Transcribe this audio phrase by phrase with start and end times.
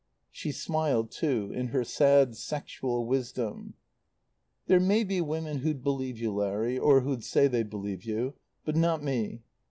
[0.31, 3.75] She smiled, too, in her sad sexual wisdom.
[4.65, 8.33] "There may be women who'd believe you, Larry, or who'd say they believe you;
[8.65, 9.43] but not me."